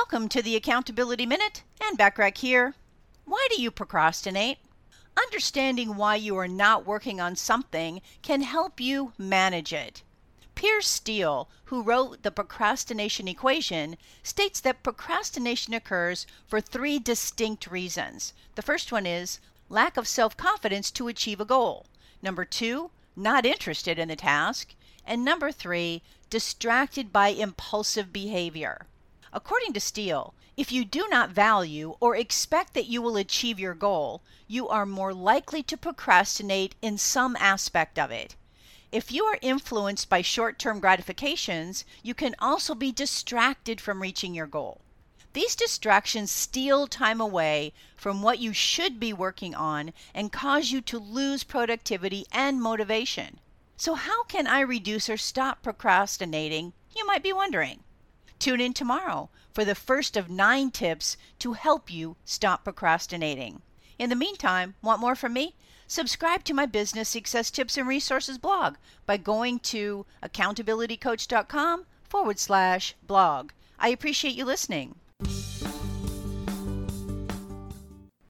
Welcome 0.00 0.28
to 0.28 0.42
the 0.42 0.54
Accountability 0.54 1.26
Minute 1.26 1.64
and 1.82 1.98
Backrack 1.98 2.38
here. 2.38 2.74
Why 3.24 3.48
do 3.50 3.60
you 3.60 3.72
procrastinate? 3.72 4.58
Understanding 5.20 5.96
why 5.96 6.14
you 6.14 6.36
are 6.36 6.46
not 6.46 6.86
working 6.86 7.20
on 7.20 7.34
something 7.34 8.00
can 8.22 8.42
help 8.42 8.78
you 8.78 9.12
manage 9.18 9.72
it. 9.72 10.04
Piers 10.54 10.86
Steel, 10.86 11.48
who 11.64 11.82
wrote 11.82 12.22
the 12.22 12.30
procrastination 12.30 13.26
equation, 13.26 13.98
states 14.22 14.60
that 14.60 14.84
procrastination 14.84 15.74
occurs 15.74 16.28
for 16.46 16.60
three 16.60 17.00
distinct 17.00 17.66
reasons. 17.66 18.32
The 18.54 18.62
first 18.62 18.92
one 18.92 19.04
is 19.04 19.40
lack 19.68 19.96
of 19.96 20.06
self 20.06 20.36
confidence 20.36 20.92
to 20.92 21.08
achieve 21.08 21.40
a 21.40 21.44
goal. 21.44 21.86
Number 22.22 22.44
two, 22.44 22.92
not 23.16 23.44
interested 23.44 23.98
in 23.98 24.06
the 24.06 24.16
task. 24.16 24.76
And 25.04 25.24
number 25.24 25.50
three, 25.50 26.02
distracted 26.30 27.12
by 27.12 27.30
impulsive 27.30 28.12
behavior. 28.12 28.86
According 29.32 29.74
to 29.74 29.80
Steel, 29.80 30.34
if 30.56 30.72
you 30.72 30.84
do 30.84 31.06
not 31.08 31.30
value 31.30 31.96
or 32.00 32.16
expect 32.16 32.74
that 32.74 32.86
you 32.86 33.02
will 33.02 33.16
achieve 33.16 33.60
your 33.60 33.74
goal, 33.74 34.22
you 34.46 34.68
are 34.68 34.86
more 34.86 35.12
likely 35.12 35.62
to 35.62 35.76
procrastinate 35.76 36.74
in 36.80 36.98
some 36.98 37.36
aspect 37.36 37.98
of 37.98 38.10
it. 38.10 38.36
If 38.90 39.12
you 39.12 39.24
are 39.26 39.38
influenced 39.42 40.08
by 40.08 40.22
short 40.22 40.58
term 40.58 40.80
gratifications, 40.80 41.84
you 42.02 42.14
can 42.14 42.34
also 42.38 42.74
be 42.74 42.90
distracted 42.90 43.80
from 43.80 44.00
reaching 44.00 44.34
your 44.34 44.46
goal. 44.46 44.80
These 45.34 45.54
distractions 45.54 46.30
steal 46.30 46.86
time 46.86 47.20
away 47.20 47.74
from 47.94 48.22
what 48.22 48.38
you 48.38 48.54
should 48.54 48.98
be 48.98 49.12
working 49.12 49.54
on 49.54 49.92
and 50.14 50.32
cause 50.32 50.70
you 50.70 50.80
to 50.80 50.98
lose 50.98 51.44
productivity 51.44 52.24
and 52.32 52.62
motivation. 52.62 53.40
So, 53.76 53.94
how 53.94 54.24
can 54.24 54.46
I 54.46 54.60
reduce 54.60 55.10
or 55.10 55.18
stop 55.18 55.62
procrastinating? 55.62 56.72
You 56.96 57.06
might 57.06 57.22
be 57.22 57.34
wondering. 57.34 57.84
Tune 58.38 58.60
in 58.60 58.72
tomorrow 58.72 59.30
for 59.52 59.64
the 59.64 59.74
first 59.74 60.16
of 60.16 60.30
nine 60.30 60.70
tips 60.70 61.16
to 61.40 61.54
help 61.54 61.92
you 61.92 62.16
stop 62.24 62.64
procrastinating. 62.64 63.62
In 63.98 64.10
the 64.10 64.16
meantime, 64.16 64.74
want 64.82 65.00
more 65.00 65.16
from 65.16 65.32
me? 65.32 65.54
Subscribe 65.86 66.44
to 66.44 66.54
my 66.54 66.66
business 66.66 67.08
success 67.08 67.50
tips 67.50 67.76
and 67.76 67.88
resources 67.88 68.38
blog 68.38 68.76
by 69.06 69.16
going 69.16 69.58
to 69.60 70.06
accountabilitycoach.com 70.22 71.86
forward 72.08 72.38
slash 72.38 72.94
blog. 73.06 73.50
I 73.78 73.88
appreciate 73.88 74.34
you 74.34 74.44
listening. 74.44 74.96